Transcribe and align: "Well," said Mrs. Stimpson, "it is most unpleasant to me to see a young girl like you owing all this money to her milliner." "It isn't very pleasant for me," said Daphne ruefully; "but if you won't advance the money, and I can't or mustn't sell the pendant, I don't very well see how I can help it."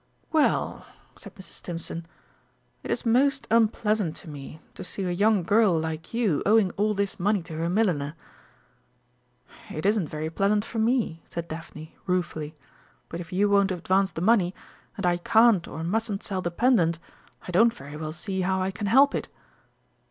"Well," 0.31 0.87
said 1.15 1.35
Mrs. 1.35 1.59
Stimpson, 1.59 2.07
"it 2.81 2.89
is 2.89 3.05
most 3.05 3.45
unpleasant 3.51 4.15
to 4.15 4.27
me 4.27 4.59
to 4.73 4.83
see 4.83 5.03
a 5.03 5.11
young 5.11 5.43
girl 5.43 5.77
like 5.79 6.11
you 6.11 6.41
owing 6.43 6.71
all 6.71 6.95
this 6.95 7.19
money 7.19 7.43
to 7.43 7.53
her 7.57 7.69
milliner." 7.69 8.15
"It 9.69 9.85
isn't 9.85 10.07
very 10.07 10.31
pleasant 10.31 10.65
for 10.65 10.79
me," 10.79 11.21
said 11.29 11.47
Daphne 11.47 11.95
ruefully; 12.07 12.55
"but 13.09 13.19
if 13.19 13.31
you 13.31 13.47
won't 13.47 13.69
advance 13.71 14.11
the 14.11 14.21
money, 14.21 14.55
and 14.97 15.05
I 15.05 15.17
can't 15.17 15.67
or 15.67 15.83
mustn't 15.83 16.23
sell 16.23 16.41
the 16.41 16.49
pendant, 16.49 16.97
I 17.47 17.51
don't 17.51 17.71
very 17.71 17.95
well 17.95 18.11
see 18.11 18.41
how 18.41 18.59
I 18.59 18.71
can 18.71 18.87
help 18.87 19.13
it." 19.13 19.27